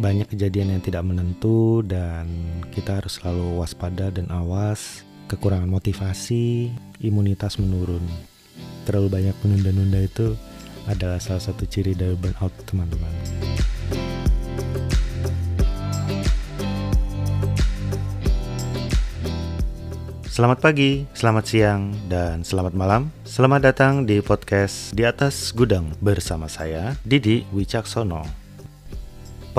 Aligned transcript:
banyak 0.00 0.32
kejadian 0.32 0.72
yang 0.72 0.82
tidak 0.82 1.04
menentu 1.04 1.84
dan 1.84 2.24
kita 2.72 3.04
harus 3.04 3.20
selalu 3.20 3.60
waspada 3.60 4.08
dan 4.08 4.32
awas, 4.32 5.04
kekurangan 5.28 5.68
motivasi, 5.68 6.72
imunitas 7.04 7.60
menurun. 7.60 8.00
Terlalu 8.88 9.08
banyak 9.12 9.36
menunda-nunda 9.44 10.00
itu 10.00 10.32
adalah 10.88 11.20
salah 11.20 11.44
satu 11.44 11.68
ciri 11.68 11.92
dari 11.92 12.16
burnout, 12.16 12.50
teman-teman. 12.64 13.12
Selamat 20.24 20.64
pagi, 20.64 21.04
selamat 21.12 21.44
siang, 21.44 21.92
dan 22.08 22.40
selamat 22.40 22.72
malam. 22.72 23.12
Selamat 23.28 23.68
datang 23.68 24.08
di 24.08 24.24
podcast 24.24 24.96
Di 24.96 25.04
Atas 25.04 25.52
Gudang 25.52 25.92
bersama 26.00 26.48
saya, 26.48 26.96
Didi 27.04 27.44
Wicaksono. 27.52 28.39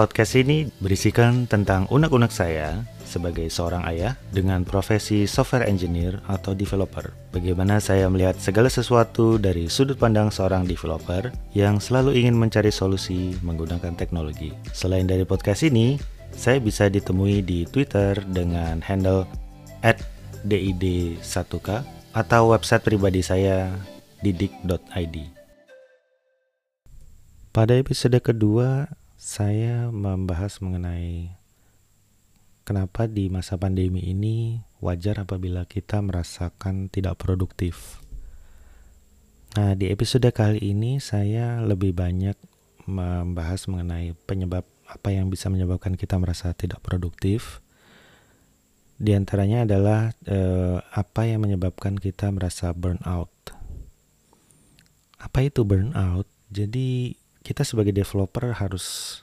Podcast 0.01 0.33
ini 0.33 0.65
berisikan 0.81 1.45
tentang 1.45 1.85
unek-unek 1.93 2.33
saya 2.33 2.81
sebagai 3.05 3.45
seorang 3.53 3.85
ayah 3.85 4.17
dengan 4.33 4.65
profesi 4.65 5.29
software 5.29 5.69
engineer 5.69 6.17
atau 6.25 6.57
developer. 6.57 7.13
Bagaimana 7.29 7.77
saya 7.77 8.09
melihat 8.09 8.33
segala 8.41 8.65
sesuatu 8.65 9.37
dari 9.37 9.69
sudut 9.69 10.01
pandang 10.01 10.33
seorang 10.33 10.65
developer 10.65 11.29
yang 11.53 11.77
selalu 11.77 12.17
ingin 12.17 12.33
mencari 12.33 12.73
solusi 12.73 13.37
menggunakan 13.45 13.93
teknologi. 13.93 14.49
Selain 14.73 15.05
dari 15.05 15.21
podcast 15.21 15.69
ini, 15.69 16.01
saya 16.33 16.57
bisa 16.57 16.89
ditemui 16.89 17.45
di 17.45 17.69
Twitter 17.69 18.17
dengan 18.25 18.81
handle 18.81 19.29
DID1K 20.49 21.69
atau 22.17 22.49
website 22.49 22.81
pribadi 22.81 23.21
saya 23.21 23.69
didik.id. 24.25 25.29
Pada 27.53 27.77
episode 27.77 28.17
kedua, 28.17 28.89
saya 29.21 29.93
membahas 29.93 30.57
mengenai 30.65 31.29
kenapa 32.65 33.05
di 33.05 33.29
masa 33.29 33.53
pandemi 33.53 34.01
ini 34.01 34.65
wajar 34.81 35.21
apabila 35.21 35.69
kita 35.69 36.01
merasakan 36.01 36.89
tidak 36.89 37.21
produktif. 37.21 38.01
Nah, 39.53 39.77
di 39.77 39.93
episode 39.93 40.25
kali 40.33 40.73
ini 40.73 40.97
saya 40.97 41.61
lebih 41.61 41.93
banyak 41.93 42.33
membahas 42.89 43.69
mengenai 43.69 44.17
penyebab 44.25 44.65
apa 44.89 45.13
yang 45.13 45.29
bisa 45.29 45.53
menyebabkan 45.53 45.93
kita 45.93 46.17
merasa 46.17 46.57
tidak 46.57 46.81
produktif 46.81 47.61
di 48.97 49.13
antaranya 49.13 49.69
adalah 49.69 50.17
eh, 50.25 50.81
apa 50.81 51.29
yang 51.29 51.45
menyebabkan 51.45 51.93
kita 52.01 52.33
merasa 52.33 52.73
burnout. 52.73 53.29
Apa 55.21 55.45
itu 55.45 55.61
burnout? 55.61 56.25
Jadi 56.49 57.20
kita 57.41 57.65
sebagai 57.65 57.93
developer 57.93 58.53
harus 58.53 59.19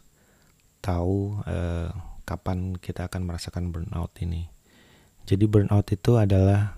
tahu 0.82 1.42
eh, 1.46 1.90
kapan 2.26 2.76
kita 2.76 3.08
akan 3.08 3.24
merasakan 3.24 3.70
burnout 3.72 4.12
ini. 4.20 4.50
Jadi 5.24 5.44
burnout 5.48 5.88
itu 5.90 6.18
adalah 6.18 6.76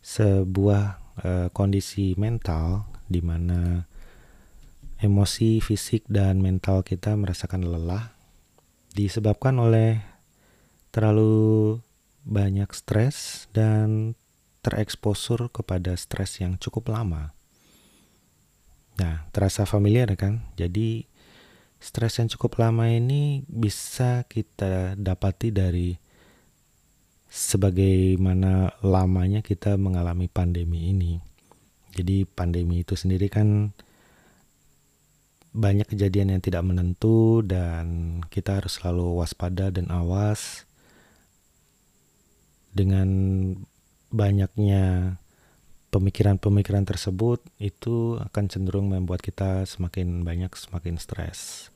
sebuah 0.00 0.82
eh, 1.24 1.48
kondisi 1.52 2.14
mental 2.16 2.88
di 3.10 3.20
mana 3.24 3.84
emosi, 5.00 5.64
fisik 5.64 6.04
dan 6.06 6.44
mental 6.44 6.84
kita 6.84 7.16
merasakan 7.16 7.64
lelah 7.64 8.12
disebabkan 8.92 9.56
oleh 9.56 10.02
terlalu 10.90 11.78
banyak 12.26 12.68
stres 12.74 13.48
dan 13.56 14.18
tereksposur 14.60 15.48
kepada 15.48 15.96
stres 15.96 16.42
yang 16.42 16.60
cukup 16.60 16.92
lama. 16.92 17.32
Nah, 19.00 19.24
terasa 19.32 19.64
familiar 19.64 20.12
kan? 20.12 20.44
Jadi 20.60 21.08
stres 21.80 22.20
yang 22.20 22.28
cukup 22.28 22.60
lama 22.60 22.84
ini 22.84 23.48
bisa 23.48 24.28
kita 24.28 24.92
dapati 25.00 25.48
dari 25.48 25.96
sebagaimana 27.32 28.76
lamanya 28.84 29.40
kita 29.40 29.80
mengalami 29.80 30.28
pandemi 30.28 30.92
ini. 30.92 31.16
Jadi 31.96 32.28
pandemi 32.28 32.84
itu 32.84 32.92
sendiri 32.92 33.32
kan 33.32 33.72
banyak 35.50 35.88
kejadian 35.88 36.36
yang 36.36 36.42
tidak 36.44 36.62
menentu 36.62 37.40
dan 37.42 38.20
kita 38.28 38.60
harus 38.60 38.78
selalu 38.78 39.18
waspada 39.18 39.72
dan 39.72 39.88
awas 39.90 40.68
dengan 42.70 43.08
banyaknya 44.14 45.16
pemikiran-pemikiran 45.90 46.86
tersebut 46.86 47.42
itu 47.58 48.16
akan 48.22 48.44
cenderung 48.46 48.90
membuat 48.94 49.20
kita 49.20 49.66
semakin 49.66 50.22
banyak 50.22 50.54
semakin 50.54 50.96
stres. 50.96 51.68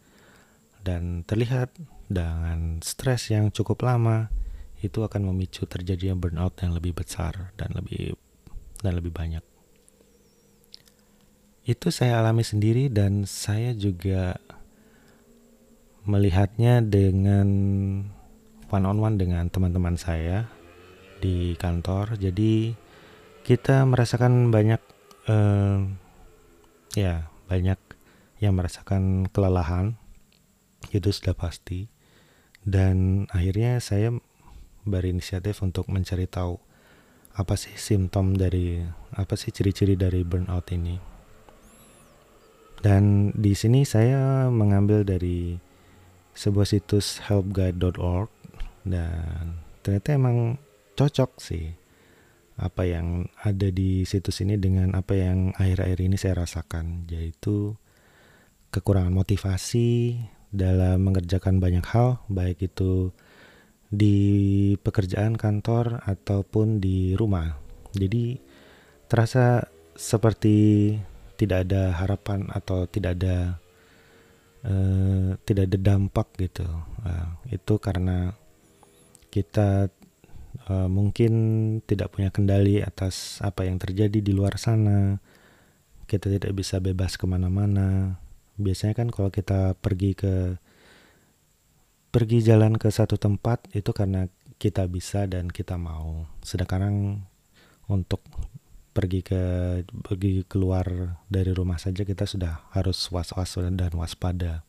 Dan 0.80 1.26
terlihat 1.26 1.74
dengan 2.06 2.78
stres 2.80 3.28
yang 3.34 3.50
cukup 3.50 3.82
lama 3.82 4.30
itu 4.84 5.02
akan 5.02 5.32
memicu 5.32 5.64
terjadinya 5.64 6.14
burnout 6.14 6.60
yang 6.60 6.76
lebih 6.76 6.94
besar 6.94 7.50
dan 7.58 7.72
lebih 7.74 8.14
dan 8.84 9.00
lebih 9.00 9.10
banyak. 9.10 9.42
Itu 11.64 11.88
saya 11.88 12.20
alami 12.20 12.44
sendiri 12.44 12.92
dan 12.92 13.24
saya 13.24 13.72
juga 13.72 14.36
melihatnya 16.04 16.84
dengan 16.84 17.48
one 18.68 18.84
on 18.84 19.00
one 19.00 19.16
dengan 19.16 19.48
teman-teman 19.48 19.96
saya 19.96 20.44
di 21.24 21.56
kantor. 21.56 22.20
Jadi 22.20 22.76
kita 23.44 23.84
merasakan 23.84 24.48
banyak 24.48 24.80
uh, 25.28 25.84
ya 26.96 27.28
banyak 27.44 27.76
yang 28.40 28.56
merasakan 28.56 29.28
kelelahan 29.28 30.00
itu 30.90 31.12
sudah 31.12 31.36
pasti. 31.36 31.92
Dan 32.64 33.28
akhirnya 33.28 33.76
saya 33.84 34.08
berinisiatif 34.88 35.60
untuk 35.60 35.92
mencari 35.92 36.24
tahu 36.24 36.56
apa 37.36 37.60
sih 37.60 37.76
simptom 37.76 38.32
dari 38.32 38.80
apa 39.12 39.36
sih 39.36 39.52
ciri-ciri 39.52 40.00
dari 40.00 40.24
burnout 40.24 40.64
ini. 40.72 40.96
Dan 42.80 43.32
di 43.36 43.52
sini 43.52 43.84
saya 43.84 44.48
mengambil 44.48 45.04
dari 45.04 45.60
sebuah 46.32 46.64
situs 46.64 47.20
helpguide.org 47.28 48.32
dan 48.88 49.60
ternyata 49.84 50.08
emang 50.16 50.60
cocok 50.96 51.40
sih 51.40 51.83
apa 52.54 52.86
yang 52.86 53.26
ada 53.42 53.66
di 53.74 54.06
situs 54.06 54.38
ini 54.46 54.54
dengan 54.54 54.94
apa 54.94 55.18
yang 55.18 55.50
akhir-akhir 55.58 55.98
ini 56.06 56.14
saya 56.14 56.46
rasakan 56.46 57.10
yaitu 57.10 57.74
kekurangan 58.70 59.10
motivasi 59.10 60.22
dalam 60.54 61.02
mengerjakan 61.02 61.58
banyak 61.58 61.82
hal 61.90 62.22
baik 62.30 62.62
itu 62.62 63.10
di 63.90 64.18
pekerjaan 64.82 65.38
kantor 65.38 66.02
ataupun 66.02 66.78
di 66.82 67.14
rumah. 67.14 67.54
Jadi 67.94 68.38
terasa 69.06 69.66
seperti 69.94 70.90
tidak 71.38 71.66
ada 71.70 71.94
harapan 71.94 72.50
atau 72.50 72.86
tidak 72.90 73.18
ada 73.18 73.58
uh, 74.66 75.38
tidak 75.46 75.70
ada 75.70 75.78
dampak 75.78 76.28
gitu. 76.38 76.66
Uh, 77.02 77.30
itu 77.50 77.74
karena 77.78 78.34
kita 79.30 79.90
uh, 80.70 80.88
mungkin 80.88 81.32
tidak 81.84 82.14
punya 82.14 82.30
kendali 82.30 82.80
atas 82.80 83.38
apa 83.42 83.66
yang 83.66 83.78
terjadi 83.78 84.18
di 84.20 84.32
luar 84.32 84.56
sana. 84.56 85.18
Kita 86.04 86.28
tidak 86.28 86.52
bisa 86.54 86.78
bebas 86.78 87.16
ke 87.16 87.24
mana-mana. 87.24 88.20
Biasanya 88.60 88.94
kan 88.94 89.08
kalau 89.10 89.32
kita 89.32 89.74
pergi 89.80 90.14
ke 90.14 90.60
pergi 92.14 92.38
jalan 92.46 92.78
ke 92.78 92.86
satu 92.94 93.18
tempat 93.18 93.66
itu 93.74 93.90
karena 93.90 94.30
kita 94.62 94.86
bisa 94.86 95.26
dan 95.26 95.50
kita 95.50 95.74
mau. 95.74 96.30
Sedangkan 96.44 97.18
untuk 97.90 98.22
pergi 98.94 99.26
ke 99.26 99.42
pergi 100.06 100.46
keluar 100.46 101.18
dari 101.26 101.50
rumah 101.50 101.82
saja 101.82 102.06
kita 102.06 102.30
sudah 102.30 102.70
harus 102.70 103.10
was-was 103.10 103.58
dan 103.58 103.92
waspada. 103.98 104.62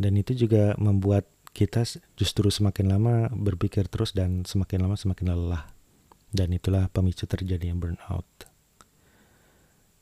Dan 0.00 0.16
itu 0.18 0.34
juga 0.34 0.74
membuat 0.80 1.28
kita 1.54 1.86
justru 2.18 2.50
semakin 2.50 2.90
lama 2.90 3.14
berpikir 3.30 3.86
terus 3.86 4.10
dan 4.10 4.42
semakin 4.42 4.84
lama 4.84 4.98
semakin 4.98 5.30
lelah. 5.30 5.70
Dan 6.34 6.50
itulah 6.50 6.90
pemicu 6.90 7.30
terjadinya 7.30 7.78
burnout. 7.78 8.26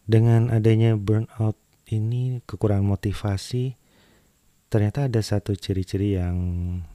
Dengan 0.09 0.49
adanya 0.49 0.97
burnout 0.97 1.61
ini 1.93 2.41
kekurangan 2.49 2.88
motivasi, 2.88 3.77
ternyata 4.73 5.12
ada 5.12 5.21
satu 5.21 5.53
ciri-ciri 5.53 6.17
yang 6.17 6.37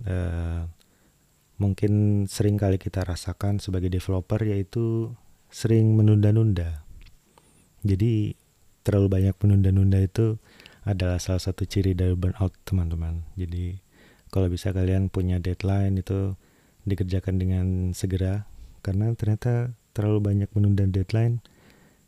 uh, 0.09 0.65
mungkin 1.61 2.25
sering 2.25 2.57
kali 2.57 2.81
kita 2.81 3.05
rasakan 3.05 3.61
sebagai 3.61 3.93
developer 3.93 4.41
yaitu 4.41 5.13
sering 5.53 5.93
menunda-nunda. 5.93 6.81
Jadi 7.85 8.33
terlalu 8.81 9.07
banyak 9.21 9.35
menunda-nunda 9.37 10.01
itu 10.01 10.41
adalah 10.81 11.21
salah 11.21 11.43
satu 11.43 11.69
ciri 11.69 11.93
dari 11.93 12.17
burnout 12.17 12.57
teman-teman. 12.65 13.21
Jadi 13.37 13.86
kalau 14.27 14.51
bisa 14.51 14.75
kalian 14.75 15.07
punya 15.07 15.39
deadline 15.39 16.00
itu 16.00 16.35
dikerjakan 16.88 17.35
dengan 17.39 17.65
segera. 17.91 18.47
Karena 18.83 19.12
ternyata 19.15 19.75
terlalu 19.91 20.19
banyak 20.24 20.50
menunda 20.56 20.88
deadline 20.88 21.44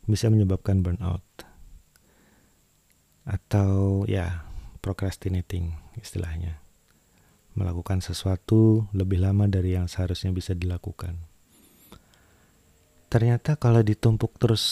bisa 0.08 0.32
menyebabkan 0.32 0.80
burnout. 0.80 1.24
Atau 3.28 4.04
ya 4.08 4.48
procrastinating 4.80 5.76
istilahnya. 6.00 6.64
Melakukan 7.56 8.00
sesuatu 8.00 8.88
lebih 8.96 9.20
lama 9.20 9.50
dari 9.52 9.76
yang 9.76 9.92
seharusnya 9.92 10.32
bisa 10.32 10.56
dilakukan. 10.56 11.20
Ternyata 13.10 13.58
kalau 13.58 13.82
ditumpuk 13.82 14.38
terus 14.38 14.64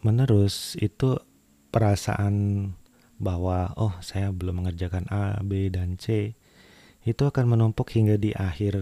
menerus 0.00 0.74
itu 0.80 1.20
perasaan 1.68 2.72
bahwa 3.20 3.70
oh 3.78 3.94
saya 4.02 4.32
belum 4.32 4.64
mengerjakan 4.64 5.06
A, 5.12 5.38
B, 5.44 5.70
dan 5.70 6.00
C 6.00 6.34
itu 7.02 7.22
akan 7.26 7.58
menumpuk 7.58 7.90
hingga 7.90 8.14
di 8.14 8.30
akhir 8.30 8.78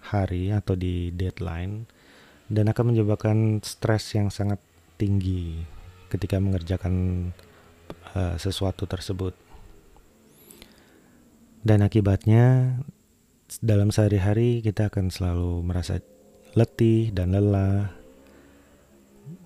hari 0.00 0.52
atau 0.52 0.76
di 0.76 1.12
deadline 1.12 1.84
dan 2.48 2.68
akan 2.68 2.92
menyebabkan 2.92 3.60
stres 3.64 4.12
yang 4.16 4.28
sangat 4.28 4.60
tinggi 5.00 5.64
ketika 6.12 6.40
mengerjakan 6.40 7.28
uh, 8.16 8.36
sesuatu 8.36 8.84
tersebut. 8.84 9.34
Dan 11.64 11.80
akibatnya 11.80 12.76
dalam 13.64 13.88
sehari-hari 13.88 14.60
kita 14.60 14.92
akan 14.92 15.08
selalu 15.08 15.64
merasa 15.64 16.00
letih 16.52 17.10
dan 17.12 17.32
lelah. 17.32 17.92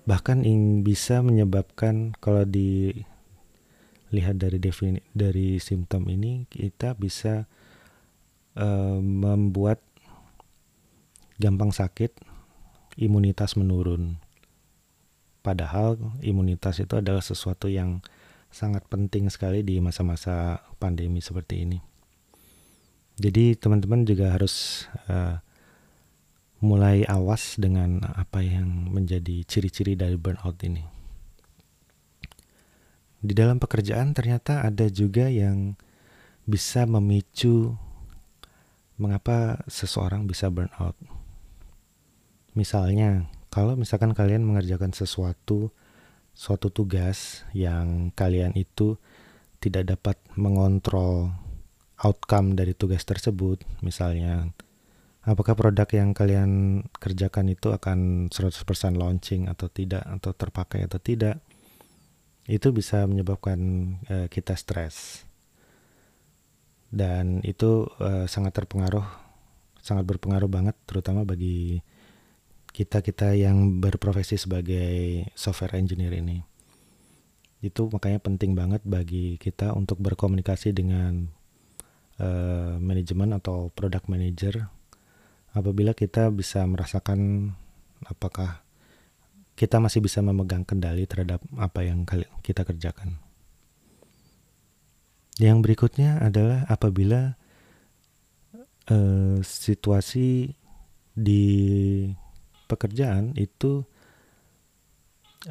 Bahkan 0.03 0.43
yang 0.43 0.83
bisa 0.83 1.23
menyebabkan 1.23 2.11
kalau 2.19 2.43
dilihat 2.43 4.35
dari 4.35 4.59
defini, 4.59 4.99
dari 5.15 5.63
simptom 5.63 6.11
ini 6.11 6.43
kita 6.51 6.99
bisa 6.99 7.47
uh, 8.59 8.99
membuat 8.99 9.79
gampang 11.39 11.71
sakit, 11.71 12.11
imunitas 12.99 13.55
menurun. 13.55 14.19
Padahal 15.39 15.95
imunitas 16.19 16.83
itu 16.83 16.99
adalah 16.99 17.23
sesuatu 17.23 17.71
yang 17.71 18.03
sangat 18.51 18.83
penting 18.91 19.31
sekali 19.31 19.63
di 19.63 19.79
masa-masa 19.79 20.59
pandemi 20.77 21.23
seperti 21.23 21.63
ini. 21.63 21.79
Jadi 23.19 23.55
teman-teman 23.55 24.03
juga 24.03 24.35
harus 24.35 24.87
uh, 25.07 25.39
mulai 26.59 27.07
awas 27.07 27.55
dengan 27.55 28.03
apa 28.03 28.43
yang 28.43 28.91
menjadi 28.91 29.47
ciri-ciri 29.47 29.95
dari 29.95 30.19
burnout 30.19 30.59
ini. 30.67 30.83
Di 33.19 33.35
dalam 33.35 33.59
pekerjaan 33.59 34.15
ternyata 34.15 34.63
ada 34.63 34.87
juga 34.87 35.27
yang 35.27 35.75
bisa 36.47 36.87
memicu 36.87 37.75
mengapa 38.99 39.63
seseorang 39.65 40.27
bisa 40.27 40.51
burnout. 40.51 40.93
Misalnya, 42.53 43.31
kalau 43.49 43.73
misalkan 43.79 44.13
kalian 44.13 44.45
mengerjakan 44.45 44.93
sesuatu 44.93 45.73
suatu 46.39 46.71
tugas 46.71 47.43
yang 47.51 48.15
kalian 48.15 48.55
itu 48.55 48.95
tidak 49.59 49.97
dapat 49.97 50.15
mengontrol 50.39 51.35
outcome 51.99 52.55
dari 52.55 52.71
tugas 52.71 53.03
tersebut 53.03 53.59
misalnya 53.83 54.47
apakah 55.27 55.51
produk 55.51 55.89
yang 55.91 56.15
kalian 56.15 56.83
kerjakan 56.95 57.51
itu 57.51 57.75
akan 57.75 58.31
100% 58.31 58.55
launching 58.95 59.51
atau 59.51 59.67
tidak 59.67 60.07
atau 60.07 60.31
terpakai 60.31 60.87
atau 60.87 60.99
tidak 61.01 61.43
itu 62.47 62.71
bisa 62.71 63.03
menyebabkan 63.03 63.59
uh, 64.07 64.27
kita 64.31 64.55
stres 64.55 65.27
dan 66.89 67.41
itu 67.45 67.85
uh, 68.01 68.25
sangat 68.25 68.57
terpengaruh 68.57 69.05
sangat 69.79 70.05
berpengaruh 70.05 70.49
banget 70.49 70.75
terutama 70.89 71.23
bagi 71.23 71.81
kita 72.69 73.01
kita 73.01 73.33
yang 73.33 73.81
berprofesi 73.81 74.37
sebagai 74.37 75.25
software 75.33 75.77
engineer 75.77 76.13
ini 76.17 76.41
itu 77.59 77.91
makanya 77.91 78.23
penting 78.23 78.55
banget 78.55 78.81
bagi 78.87 79.35
kita 79.41 79.75
untuk 79.75 79.99
berkomunikasi 79.99 80.71
dengan 80.71 81.27
uh, 82.21 82.79
manajemen 82.79 83.35
atau 83.35 83.69
product 83.73 84.07
manager 84.07 84.71
apabila 85.51 85.91
kita 85.97 86.31
bisa 86.31 86.63
merasakan 86.63 87.51
apakah 88.05 88.63
kita 89.59 89.75
masih 89.83 89.99
bisa 89.99 90.23
memegang 90.23 90.63
kendali 90.63 91.03
terhadap 91.03 91.43
apa 91.59 91.83
yang 91.83 92.07
kita 92.39 92.63
kerjakan. 92.63 93.19
Yang 95.39 95.57
berikutnya 95.63 96.19
adalah 96.19 96.67
apabila 96.67 97.39
uh, 98.91 99.39
situasi 99.39 100.51
di 101.15 101.47
pekerjaan 102.67 103.31
itu 103.39 103.87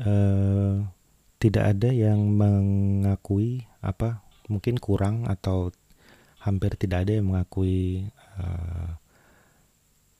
uh, 0.04 0.76
tidak 1.40 1.64
ada 1.72 1.88
yang 1.88 2.20
mengakui 2.36 3.64
apa 3.80 4.20
mungkin 4.52 4.76
kurang 4.76 5.24
atau 5.24 5.72
hampir 6.44 6.76
tidak 6.76 7.08
ada 7.08 7.16
yang 7.16 7.32
mengakui 7.32 8.12
uh, 8.36 8.92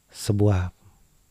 sebuah 0.09 0.73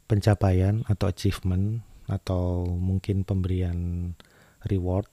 pencapaian 0.06 0.86
atau 0.86 1.10
achievement 1.10 1.82
atau 2.08 2.70
mungkin 2.70 3.26
pemberian 3.26 4.14
reward 4.70 5.10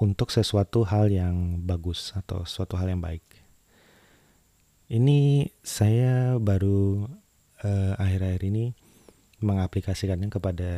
untuk 0.00 0.32
sesuatu 0.32 0.88
hal 0.88 1.12
yang 1.12 1.60
bagus 1.60 2.16
atau 2.16 2.48
suatu 2.48 2.80
hal 2.80 2.88
yang 2.88 3.04
baik. 3.04 3.22
Ini 4.90 5.46
saya 5.60 6.40
baru 6.40 7.06
uh, 7.62 7.94
akhir-akhir 8.00 8.42
ini 8.48 8.72
mengaplikasikannya 9.44 10.32
kepada 10.32 10.72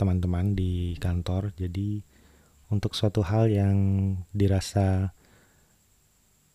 teman-teman 0.00 0.56
di 0.56 0.96
kantor. 0.96 1.52
Jadi 1.54 2.00
untuk 2.72 2.96
suatu 2.96 3.20
hal 3.20 3.52
yang 3.52 3.76
dirasa 4.32 5.12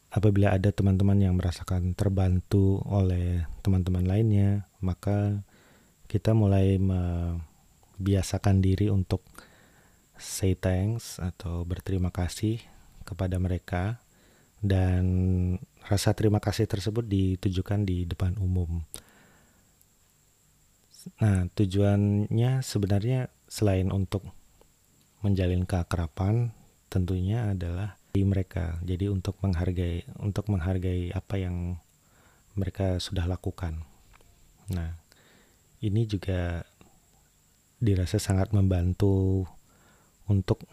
apabila 0.09 0.53
ada 0.53 0.73
teman-teman 0.73 1.21
yang 1.21 1.37
merasakan 1.37 1.93
terbantu 1.93 2.81
oleh 2.89 3.45
teman-teman 3.61 4.05
lainnya, 4.05 4.65
maka 4.81 5.45
kita 6.09 6.33
mulai 6.37 6.77
membiasakan 6.77 8.61
diri 8.61 8.89
untuk 8.93 9.25
say 10.17 10.55
thanks 10.57 11.17
atau 11.17 11.65
berterima 11.67 12.09
kasih 12.13 12.61
kepada 13.03 13.37
mereka 13.37 13.99
dan 14.63 15.03
rasa 15.83 16.15
terima 16.15 16.39
kasih 16.39 16.65
tersebut 16.65 17.03
ditujukan 17.03 17.83
di 17.83 18.07
depan 18.07 18.39
umum. 18.39 18.79
Nah, 21.19 21.51
tujuannya 21.51 22.63
sebenarnya 22.63 23.27
selain 23.51 23.91
untuk 23.91 24.23
menjalin 25.19 25.67
keakraban, 25.67 26.55
tentunya 26.87 27.51
adalah 27.51 27.99
di 28.15 28.23
mereka. 28.23 28.79
Jadi 28.87 29.11
untuk 29.11 29.35
menghargai 29.43 30.07
untuk 30.23 30.47
menghargai 30.47 31.11
apa 31.11 31.35
yang 31.35 31.75
mereka 32.55 33.03
sudah 33.03 33.27
lakukan. 33.27 33.83
Nah, 34.71 34.95
ini 35.83 36.07
juga 36.07 36.63
dirasa 37.83 38.15
sangat 38.15 38.55
membantu 38.55 39.43
untuk 40.27 40.63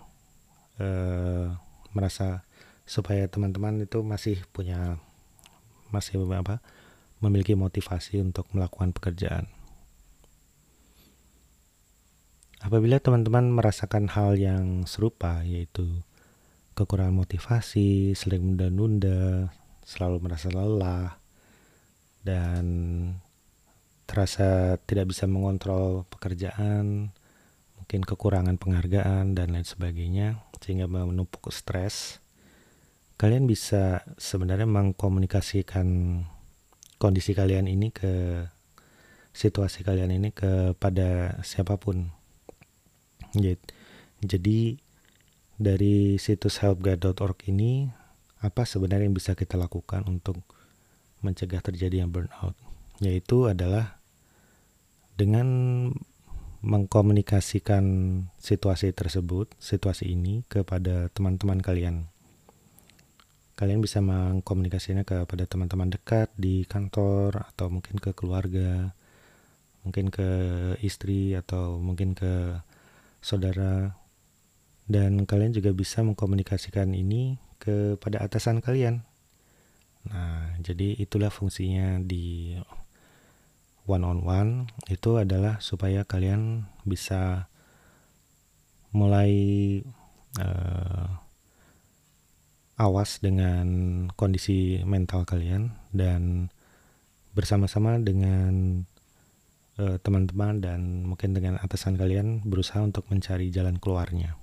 uh, 0.78 1.54
merasa 1.94 2.46
supaya 2.86 3.26
teman-teman 3.30 3.82
itu 3.86 4.02
masih 4.02 4.42
punya 4.50 4.98
masih 5.94 6.22
apa 6.30 6.62
memiliki 7.20 7.54
motivasi 7.54 8.22
untuk 8.22 8.48
melakukan 8.50 8.90
pekerjaan. 8.96 9.46
Apabila 12.60 13.00
teman-teman 13.00 13.48
merasakan 13.56 14.12
hal 14.12 14.36
yang 14.36 14.84
serupa 14.84 15.40
yaitu 15.44 16.04
kekurangan 16.76 17.16
motivasi, 17.16 18.12
sering 18.12 18.44
menunda-nunda, 18.44 19.52
selalu 19.84 20.28
merasa 20.28 20.48
lelah, 20.52 21.20
dan 22.20 22.64
terasa 24.04 24.76
tidak 24.84 25.12
bisa 25.12 25.24
mengontrol 25.24 26.04
pekerjaan, 26.08 27.12
mungkin 27.90 28.06
kekurangan 28.06 28.54
penghargaan, 28.54 29.34
dan 29.34 29.50
lain 29.50 29.66
sebagainya, 29.66 30.38
sehingga 30.62 30.86
menumpuk 30.86 31.50
stres. 31.50 32.22
Kalian 33.18 33.50
bisa 33.50 34.06
sebenarnya 34.14 34.70
mengkomunikasikan 34.70 36.22
kondisi 37.02 37.34
kalian 37.34 37.66
ini 37.66 37.90
ke 37.90 38.46
situasi 39.34 39.82
kalian 39.82 40.14
ini 40.14 40.30
kepada 40.30 41.42
siapa 41.42 41.82
pun. 41.82 42.14
Jadi 44.22 44.78
dari 45.58 46.14
situs 46.14 46.62
helpguide.org 46.62 47.42
ini 47.50 47.90
apa 48.38 48.70
sebenarnya 48.70 49.10
yang 49.10 49.18
bisa 49.18 49.34
kita 49.34 49.58
lakukan 49.58 50.06
untuk 50.06 50.38
mencegah 51.26 51.58
terjadinya 51.58 52.06
burnout 52.06 52.54
yaitu 53.02 53.50
adalah 53.50 53.98
dengan 55.18 55.48
mengkomunikasikan 56.60 57.84
situasi 58.36 58.92
tersebut, 58.92 59.52
situasi 59.56 60.12
ini 60.12 60.44
kepada 60.48 61.08
teman-teman 61.12 61.60
kalian. 61.60 62.08
Kalian 63.56 63.84
bisa 63.84 64.00
mengkomunikasinya 64.00 65.04
kepada 65.04 65.44
teman-teman 65.44 65.92
dekat 65.92 66.32
di 66.36 66.64
kantor 66.64 67.44
atau 67.52 67.68
mungkin 67.68 68.00
ke 68.00 68.16
keluarga, 68.16 68.96
mungkin 69.84 70.08
ke 70.08 70.28
istri 70.80 71.36
atau 71.36 71.76
mungkin 71.76 72.16
ke 72.16 72.56
saudara 73.20 73.96
dan 74.88 75.28
kalian 75.28 75.52
juga 75.52 75.76
bisa 75.76 76.00
mengkomunikasikan 76.00 76.96
ini 76.96 77.36
kepada 77.60 78.24
atasan 78.24 78.64
kalian 78.64 79.04
Nah, 80.08 80.56
jadi 80.64 80.96
itulah 80.96 81.28
fungsinya 81.28 82.00
di 82.00 82.56
one 83.88 84.04
on 84.04 84.20
one 84.24 84.52
itu 84.88 85.20
adalah 85.20 85.60
supaya 85.62 86.04
kalian 86.04 86.68
bisa 86.84 87.48
mulai 88.90 89.32
uh, 90.40 91.20
awas 92.80 93.20
dengan 93.20 93.68
kondisi 94.16 94.80
mental 94.88 95.28
kalian 95.28 95.76
dan 95.92 96.48
bersama-sama 97.36 98.00
dengan 98.00 98.82
teman 99.76 99.96
eh, 99.96 99.98
teman-teman 100.00 100.54
dan 100.60 100.80
mungkin 101.08 101.36
dengan 101.36 101.56
atasan 101.60 101.96
kalian 101.96 102.44
berusaha 102.44 102.80
untuk 102.84 103.08
mencari 103.08 103.48
jalan 103.48 103.76
keluarnya. 103.80 104.36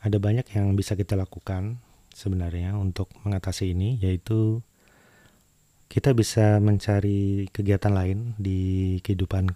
Ada 0.00 0.16
banyak 0.16 0.46
yang 0.56 0.72
bisa 0.76 0.96
kita 0.96 1.16
lakukan 1.16 1.80
sebenarnya 2.12 2.76
untuk 2.76 3.12
mengatasi 3.24 3.76
ini 3.76 4.00
yaitu 4.00 4.64
kita 5.90 6.14
bisa 6.14 6.62
mencari 6.62 7.50
kegiatan 7.50 7.90
lain 7.90 8.38
di 8.38 8.96
kehidupan 9.02 9.50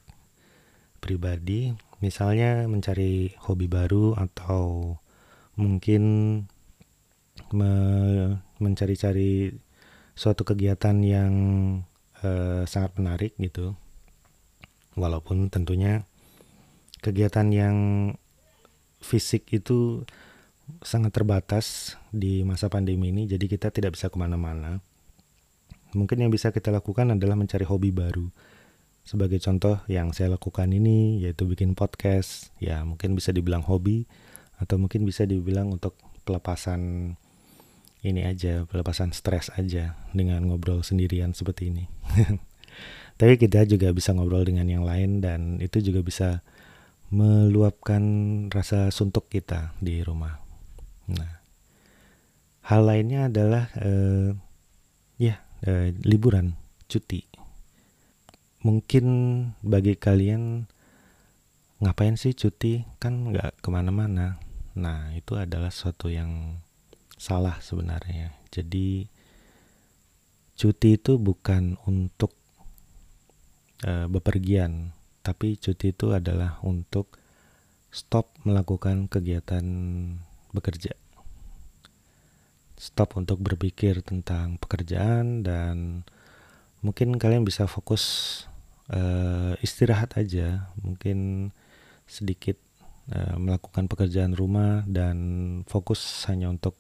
pribadi, 0.99 1.71
misalnya 2.03 2.67
mencari 2.67 3.39
hobi 3.47 3.71
baru 3.71 4.19
atau 4.19 4.99
mungkin 5.55 6.03
me 7.55 7.73
mencari-cari 8.59 9.55
suatu 10.19 10.43
kegiatan 10.43 10.99
yang 11.07 11.33
uh, 12.27 12.67
sangat 12.67 12.99
menarik 12.99 13.33
gitu. 13.39 13.79
Walaupun 14.99 15.55
tentunya 15.55 16.03
kegiatan 16.99 17.47
yang 17.55 17.77
fisik 18.99 19.55
itu 19.55 20.03
sangat 20.83 21.15
terbatas 21.15 21.95
di 22.11 22.43
masa 22.43 22.67
pandemi 22.67 23.15
ini, 23.15 23.31
jadi 23.31 23.47
kita 23.47 23.71
tidak 23.71 23.95
bisa 23.95 24.11
ke 24.11 24.19
mana-mana. 24.19 24.83
Mungkin 25.95 26.27
yang 26.27 26.31
bisa 26.35 26.51
kita 26.51 26.75
lakukan 26.75 27.15
adalah 27.15 27.39
mencari 27.39 27.63
hobi 27.63 27.95
baru. 27.95 28.29
Sebagai 29.05 29.39
contoh 29.39 29.79
yang 29.87 30.11
saya 30.11 30.35
lakukan 30.35 30.69
ini 30.73 31.23
yaitu 31.23 31.45
bikin 31.47 31.79
podcast, 31.79 32.51
ya 32.59 32.83
mungkin 32.83 33.15
bisa 33.15 33.31
dibilang 33.31 33.63
hobi 33.63 34.09
atau 34.59 34.81
mungkin 34.81 35.07
bisa 35.07 35.29
dibilang 35.29 35.71
untuk 35.71 35.95
pelepasan 36.25 37.15
ini 38.05 38.21
aja, 38.25 38.69
pelepasan 38.69 39.17
stres 39.17 39.49
aja 39.57 39.97
dengan 40.13 40.45
ngobrol 40.45 40.85
sendirian 40.85 41.33
seperti 41.33 41.73
ini. 41.73 41.85
Tapi 43.21 43.39
kita 43.39 43.65
juga 43.65 43.95
bisa 43.95 44.11
ngobrol 44.13 44.45
dengan 44.45 44.67
yang 44.67 44.83
lain 44.83 45.23
dan 45.23 45.63
itu 45.63 45.79
juga 45.81 46.03
bisa 46.03 46.29
meluapkan 47.15 48.03
rasa 48.51 48.91
suntuk 48.91 49.31
kita 49.31 49.73
di 49.79 50.03
rumah. 50.03 50.43
Nah, 51.07 51.45
hal 52.67 52.83
lainnya 52.83 53.31
adalah 53.31 53.71
uh, 53.79 54.35
ya 55.21 55.45
uh, 55.67 55.89
liburan, 56.05 56.57
cuti. 56.87 57.25
Mungkin 58.65 59.05
bagi 59.61 59.97
kalian 59.97 60.65
ngapain 61.85 62.17
sih 62.17 62.33
cuti 62.33 62.87
kan 62.97 63.35
nggak 63.35 63.61
ke 63.61 63.69
mana-mana. 63.69 64.41
Nah 64.79 65.13
itu 65.13 65.37
adalah 65.37 65.69
suatu 65.69 66.09
yang 66.09 66.61
salah 67.21 67.61
sebenarnya. 67.61 68.33
Jadi 68.49 69.05
cuti 70.57 70.97
itu 70.97 71.21
bukan 71.21 71.77
untuk 71.85 72.33
uh, 73.85 74.07
bepergian, 74.09 74.97
tapi 75.21 75.61
cuti 75.61 75.93
itu 75.93 76.17
adalah 76.17 76.63
untuk 76.65 77.21
stop 77.93 78.33
melakukan 78.43 79.07
kegiatan 79.07 79.67
bekerja. 80.51 81.04
Stop 82.75 83.15
untuk 83.15 83.39
berpikir 83.39 84.03
tentang 84.03 84.59
pekerjaan 84.59 85.47
dan 85.47 86.03
mungkin 86.83 87.17
kalian 87.17 87.47
bisa 87.47 87.71
fokus 87.71 88.45
uh, 88.91 89.55
istirahat 89.63 90.19
aja, 90.19 90.69
mungkin 90.83 91.49
sedikit 92.05 92.59
uh, 93.15 93.39
melakukan 93.39 93.87
pekerjaan 93.89 94.35
rumah 94.37 94.83
dan 94.85 95.17
fokus 95.71 96.03
hanya 96.29 96.51
untuk 96.51 96.77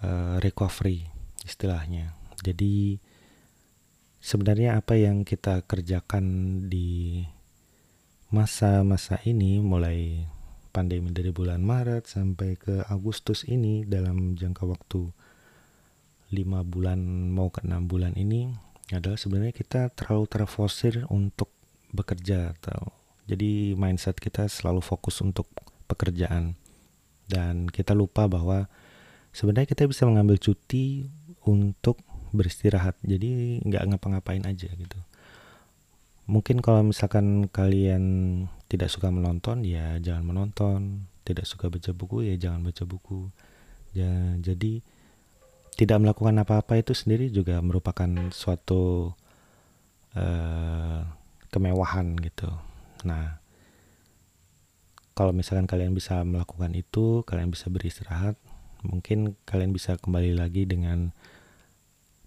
uh, 0.00 0.38
recovery 0.40 1.10
istilahnya. 1.44 2.14
Jadi 2.40 2.96
sebenarnya 4.22 4.80
apa 4.80 4.96
yang 4.96 5.26
kita 5.28 5.66
kerjakan 5.66 6.24
di 6.70 7.20
masa-masa 8.30 9.18
ini 9.26 9.58
mulai 9.58 10.24
pandemi 10.70 11.10
dari 11.10 11.34
bulan 11.34 11.60
Maret 11.60 12.06
sampai 12.06 12.56
ke 12.56 12.86
Agustus 12.86 13.44
ini 13.46 13.82
dalam 13.84 14.38
jangka 14.38 14.64
waktu 14.64 15.10
lima 16.30 16.62
bulan 16.62 17.30
mau 17.34 17.50
ke 17.50 17.66
enam 17.66 17.90
bulan 17.90 18.14
ini 18.14 18.54
adalah 18.94 19.18
sebenarnya 19.18 19.54
kita 19.54 19.90
terlalu 19.94 20.30
terforsir 20.30 21.06
untuk 21.10 21.50
bekerja 21.90 22.54
atau 22.54 23.00
jadi 23.30 23.78
mindset 23.78 24.18
kita 24.18 24.50
selalu 24.50 24.82
fokus 24.82 25.22
untuk 25.22 25.46
pekerjaan. 25.86 26.58
Dan 27.30 27.70
kita 27.70 27.94
lupa 27.94 28.26
bahwa 28.26 28.66
sebenarnya 29.30 29.70
kita 29.70 29.86
bisa 29.86 30.02
mengambil 30.02 30.34
cuti 30.34 31.06
untuk 31.46 32.02
beristirahat. 32.34 32.98
Jadi 33.06 33.62
nggak 33.62 33.86
ngapa-ngapain 33.94 34.42
aja 34.42 34.66
gitu. 34.66 34.98
Mungkin 36.26 36.58
kalau 36.58 36.90
misalkan 36.90 37.46
kalian 37.54 38.02
tidak 38.70 38.86
suka 38.86 39.10
menonton 39.10 39.66
ya 39.66 39.98
jangan 39.98 40.22
menonton. 40.22 41.10
Tidak 41.26 41.42
suka 41.42 41.66
baca 41.66 41.90
buku 41.90 42.30
ya 42.30 42.34
jangan 42.38 42.62
baca 42.62 42.86
buku. 42.86 43.26
Ya 43.90 44.38
jadi 44.38 44.78
tidak 45.74 45.98
melakukan 45.98 46.38
apa-apa 46.38 46.78
itu 46.78 46.94
sendiri 46.94 47.34
juga 47.34 47.58
merupakan 47.58 48.30
suatu 48.30 49.10
uh, 50.14 51.00
kemewahan 51.50 52.14
gitu. 52.22 52.46
Nah 53.02 53.42
kalau 55.18 55.34
misalkan 55.34 55.66
kalian 55.66 55.90
bisa 55.90 56.22
melakukan 56.22 56.70
itu 56.72 57.26
kalian 57.26 57.50
bisa 57.50 57.66
beristirahat 57.68 58.38
mungkin 58.80 59.36
kalian 59.44 59.74
bisa 59.76 60.00
kembali 60.00 60.32
lagi 60.32 60.64
dengan 60.64 61.12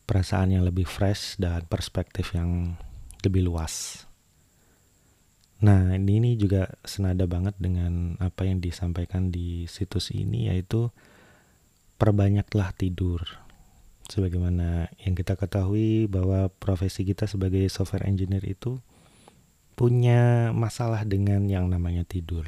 perasaan 0.06 0.54
yang 0.54 0.68
lebih 0.68 0.86
fresh 0.86 1.40
dan 1.40 1.66
perspektif 1.66 2.36
yang 2.36 2.76
lebih 3.24 3.48
luas. 3.48 4.06
Nah, 5.63 5.96
ini, 5.96 6.20
ini 6.20 6.32
juga 6.36 6.67
senada 6.84 7.24
banget 7.24 7.55
dengan 7.55 8.20
apa 8.20 8.43
yang 8.43 8.60
disampaikan 8.60 9.32
di 9.32 9.63
situs 9.72 10.12
ini 10.12 10.51
yaitu 10.51 10.91
perbanyaklah 11.96 12.75
tidur. 12.75 13.24
Sebagaimana 14.12 14.91
yang 15.00 15.15
kita 15.15 15.39
ketahui 15.39 16.12
bahwa 16.12 16.51
profesi 16.60 17.08
kita 17.08 17.32
sebagai 17.32 17.63
software 17.72 18.03
engineer 18.03 18.43
itu 18.43 18.84
punya 19.79 20.51
masalah 20.51 21.08
dengan 21.08 21.48
yang 21.48 21.72
namanya 21.72 22.03
tidur. 22.03 22.43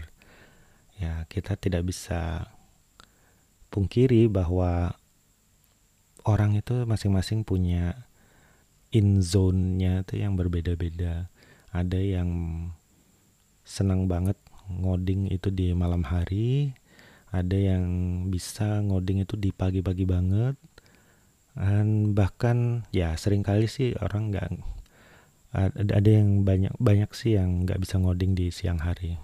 Ya, 1.00 1.24
kita 1.32 1.56
tidak 1.56 1.88
bisa 1.88 2.52
pungkiri 3.72 4.28
bahwa 4.28 5.00
orang 6.28 6.60
itu 6.60 6.84
masing-masing 6.84 7.48
punya 7.48 8.12
in 8.92 9.24
zone-nya 9.24 10.04
itu 10.04 10.20
yang 10.20 10.36
berbeda-beda. 10.36 11.32
Ada 11.72 12.00
yang 12.00 12.30
senang 13.66 14.06
banget 14.06 14.38
ngoding 14.70 15.28
itu 15.34 15.50
di 15.50 15.74
malam 15.74 16.06
hari, 16.06 16.72
ada 17.34 17.58
yang 17.58 17.86
bisa 18.30 18.80
ngoding 18.86 19.26
itu 19.26 19.36
di 19.36 19.50
pagi-pagi 19.50 20.06
banget, 20.06 20.56
dan 21.58 22.14
bahkan 22.14 22.86
ya 22.94 23.18
sering 23.18 23.42
kali 23.42 23.66
sih 23.66 23.98
orang 23.98 24.30
nggak 24.32 24.50
ada 25.92 26.10
yang 26.10 26.46
banyak 26.46 26.76
banyak 26.78 27.10
sih 27.16 27.36
yang 27.36 27.66
nggak 27.66 27.82
bisa 27.82 27.98
ngoding 27.98 28.38
di 28.38 28.54
siang 28.54 28.80
hari. 28.80 29.18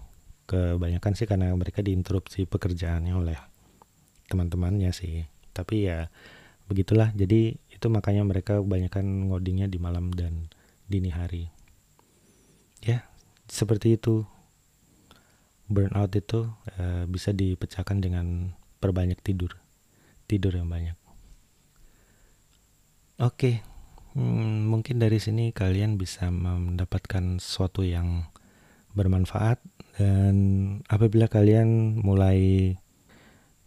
Kebanyakan 0.50 1.14
sih 1.16 1.28
karena 1.30 1.54
mereka 1.56 1.80
diinterupsi 1.80 2.44
pekerjaannya 2.50 3.14
oleh 3.16 3.40
teman-temannya 4.28 4.92
sih. 4.92 5.28
Tapi 5.52 5.88
ya 5.88 6.08
begitulah. 6.68 7.12
Jadi 7.16 7.56
itu 7.72 7.88
makanya 7.88 8.24
mereka 8.24 8.60
kebanyakan 8.60 9.32
ngodingnya 9.32 9.68
di 9.68 9.80
malam 9.80 10.12
dan 10.12 10.48
dini 10.88 11.12
hari 11.12 11.61
seperti 13.52 14.00
itu 14.00 14.24
burnout 15.68 16.16
itu 16.16 16.48
uh, 16.80 17.04
bisa 17.12 17.36
dipecahkan 17.36 18.00
dengan 18.00 18.56
perbanyak 18.80 19.20
tidur 19.20 19.60
tidur 20.32 20.56
yang 20.56 20.72
banyak 20.72 20.96
oke 23.20 23.36
okay. 23.36 23.56
hmm, 24.16 24.72
mungkin 24.72 25.04
dari 25.04 25.20
sini 25.20 25.52
kalian 25.52 26.00
bisa 26.00 26.32
mendapatkan 26.32 27.44
sesuatu 27.44 27.84
yang 27.84 28.32
bermanfaat 28.96 29.60
dan 30.00 30.36
apabila 30.88 31.28
kalian 31.28 32.00
mulai 32.00 32.76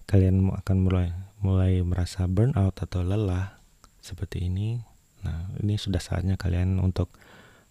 kalian 0.09 0.49
akan 0.53 0.77
mulai 0.81 1.09
mulai 1.45 1.85
merasa 1.85 2.25
burnout 2.25 2.77
atau 2.81 3.05
lelah 3.05 3.61
seperti 4.01 4.49
ini. 4.49 4.81
Nah, 5.25 5.53
ini 5.61 5.77
sudah 5.77 6.01
saatnya 6.01 6.37
kalian 6.37 6.81
untuk 6.81 7.13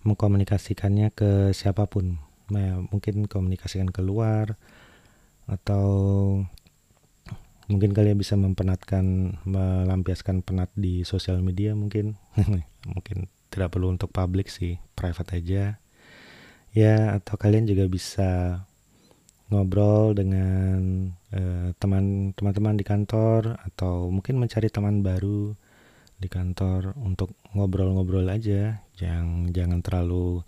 mengkomunikasikannya 0.04 1.12
ke 1.16 1.52
siapa 1.56 1.88
pun. 1.88 2.20
Nah, 2.52 2.84
mungkin 2.92 3.26
komunikasikan 3.28 3.90
keluar 3.90 4.60
atau 5.48 5.88
mungkin 7.72 7.96
kalian 7.96 8.20
bisa 8.20 8.36
mempenatkan 8.36 9.40
melampiaskan 9.48 10.44
penat 10.44 10.70
di 10.76 11.08
sosial 11.08 11.40
media 11.40 11.74
mungkin. 11.74 12.20
Mungkin 12.84 13.32
tidak 13.48 13.72
perlu 13.72 13.96
untuk 13.96 14.12
publik 14.12 14.52
sih 14.52 14.76
private 14.92 15.40
aja. 15.40 15.80
Ya 16.76 17.16
atau 17.16 17.40
kalian 17.40 17.64
juga 17.70 17.88
bisa 17.88 18.60
ngobrol 19.48 20.18
dengan 20.18 21.14
uh, 21.32 21.70
teman 21.78 22.34
teman-teman 22.34 22.76
di 22.76 22.84
kantor 22.84 23.62
atau 23.62 24.10
mungkin 24.10 24.42
mencari 24.42 24.68
teman 24.74 25.06
baru 25.06 25.54
di 26.18 26.28
kantor 26.32 26.98
untuk 27.00 27.36
ngobrol-ngobrol 27.54 28.26
aja 28.30 28.82
jangan 28.96 29.52
jangan 29.52 29.80
terlalu 29.82 30.46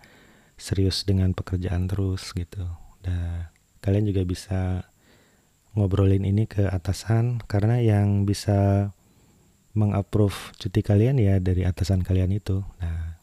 serius 0.56 1.04
dengan 1.04 1.36
pekerjaan 1.36 1.90
terus 1.90 2.32
gitu 2.32 2.64
dan 3.04 3.50
kalian 3.84 4.08
juga 4.08 4.22
bisa 4.26 4.60
ngobrolin 5.76 6.24
ini 6.24 6.48
ke 6.48 6.64
atasan 6.64 7.44
karena 7.44 7.78
yang 7.84 8.24
bisa 8.24 8.90
mengapprove 9.76 10.56
cuti 10.56 10.80
kalian 10.80 11.20
ya 11.20 11.36
dari 11.36 11.68
atasan 11.68 12.00
kalian 12.00 12.32
itu. 12.32 12.64
Nah, 12.80 13.20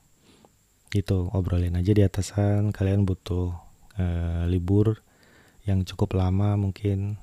itu 0.93 1.33
obrolin 1.33 1.73
aja 1.73 1.91
di 1.91 2.05
atasan 2.05 2.69
kalian 2.69 3.09
butuh 3.09 3.57
uh, 3.97 4.45
libur 4.45 5.01
yang 5.65 5.81
cukup 5.81 6.13
lama 6.13 6.53
mungkin. 6.53 7.17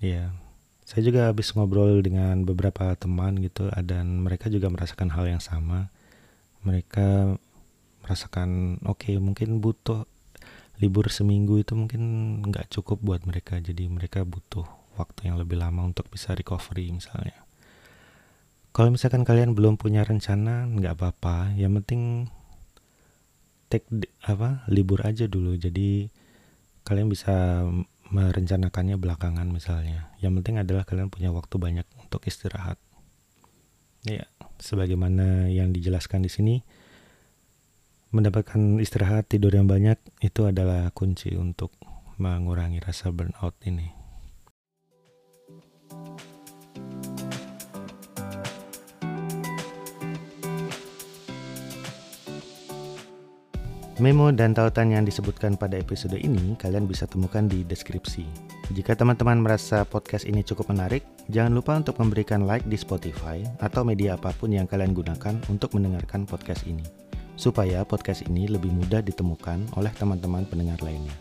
Ya, 0.00 0.32
saya 0.86 1.02
juga 1.02 1.26
habis 1.26 1.50
ngobrol 1.50 1.98
dengan 1.98 2.46
beberapa 2.46 2.94
teman 2.94 3.42
gitu 3.42 3.66
dan 3.82 4.22
mereka 4.22 4.46
juga 4.46 4.70
merasakan 4.70 5.10
hal 5.10 5.26
yang 5.26 5.42
sama. 5.42 5.90
Mereka 6.62 7.34
merasakan 8.06 8.78
oke 8.86 9.02
okay, 9.10 9.18
mungkin 9.18 9.58
butuh 9.58 10.06
libur 10.78 11.10
seminggu 11.10 11.58
itu 11.58 11.74
mungkin 11.74 12.02
nggak 12.46 12.70
cukup 12.70 13.02
buat 13.02 13.26
mereka. 13.26 13.58
Jadi 13.58 13.90
mereka 13.90 14.22
butuh 14.22 14.62
waktu 14.94 15.26
yang 15.26 15.42
lebih 15.42 15.58
lama 15.58 15.90
untuk 15.90 16.06
bisa 16.06 16.38
recovery 16.38 16.94
misalnya. 16.94 17.34
Kalau 18.70 18.94
misalkan 18.94 19.26
kalian 19.26 19.58
belum 19.58 19.82
punya 19.82 20.06
rencana 20.06 20.70
nggak 20.70 21.02
apa-apa. 21.02 21.50
Yang 21.58 21.82
penting 21.82 22.02
take 23.66 23.90
apa 24.22 24.62
libur 24.70 25.02
aja 25.02 25.26
dulu. 25.26 25.58
Jadi 25.58 26.06
kalian 26.86 27.10
bisa 27.10 27.66
merencanakannya 28.12 28.96
belakangan 29.00 29.48
misalnya 29.50 30.12
yang 30.22 30.36
penting 30.38 30.62
adalah 30.62 30.86
kalian 30.86 31.10
punya 31.10 31.34
waktu 31.34 31.58
banyak 31.58 31.86
untuk 31.98 32.22
istirahat 32.28 32.78
ya 34.06 34.22
sebagaimana 34.62 35.50
yang 35.50 35.74
dijelaskan 35.74 36.22
di 36.22 36.30
sini 36.30 36.56
mendapatkan 38.14 38.78
istirahat 38.78 39.26
tidur 39.28 39.52
yang 39.52 39.66
banyak 39.66 39.98
itu 40.22 40.46
adalah 40.46 40.88
kunci 40.94 41.34
untuk 41.34 41.74
mengurangi 42.16 42.80
rasa 42.80 43.12
burnout 43.12 43.56
ini. 43.68 43.95
Memo 53.96 54.28
dan 54.28 54.52
tautan 54.52 54.92
yang 54.92 55.08
disebutkan 55.08 55.56
pada 55.56 55.80
episode 55.80 56.20
ini 56.20 56.52
kalian 56.60 56.84
bisa 56.84 57.08
temukan 57.08 57.48
di 57.48 57.64
deskripsi. 57.64 58.28
Jika 58.76 58.92
teman-teman 58.92 59.40
merasa 59.40 59.88
podcast 59.88 60.28
ini 60.28 60.44
cukup 60.44 60.68
menarik, 60.68 61.00
jangan 61.32 61.56
lupa 61.56 61.80
untuk 61.80 61.96
memberikan 61.96 62.44
like 62.44 62.68
di 62.68 62.76
Spotify 62.76 63.40
atau 63.56 63.88
media 63.88 64.20
apa 64.20 64.36
pun 64.36 64.52
yang 64.52 64.68
kalian 64.68 64.92
gunakan 64.92 65.40
untuk 65.48 65.72
mendengarkan 65.72 66.28
podcast 66.28 66.68
ini 66.68 66.84
supaya 67.40 67.88
podcast 67.88 68.24
ini 68.28 68.48
lebih 68.48 68.68
mudah 68.68 69.00
ditemukan 69.00 69.76
oleh 69.80 69.92
teman-teman 69.96 70.44
pendengar 70.44 70.76
lainnya. 70.84 71.16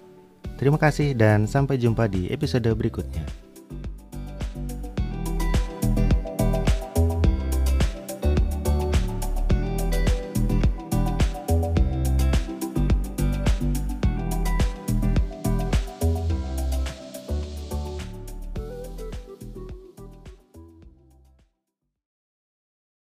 Terima 0.59 0.75
kasih 0.75 1.15
dan 1.15 1.47
sampai 1.47 1.79
jumpa 1.79 2.11
di 2.11 2.27
episode 2.27 2.67
berikutnya. 2.75 3.44